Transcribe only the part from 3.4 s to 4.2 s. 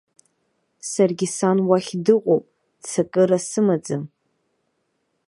сымаӡам.